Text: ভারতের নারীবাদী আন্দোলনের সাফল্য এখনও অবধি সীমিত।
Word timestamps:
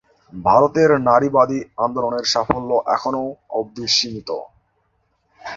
ভারতের 0.33 0.89
নারীবাদী 1.07 1.59
আন্দোলনের 1.77 2.25
সাফল্য 2.33 2.71
এখনও 2.95 3.23
অবধি 3.59 3.85
সীমিত। 3.89 4.29